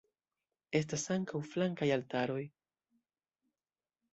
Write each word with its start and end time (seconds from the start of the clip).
Estas 0.79 1.03
ankaŭ 1.17 1.41
flankaj 1.51 1.91
altaroj. 1.99 2.41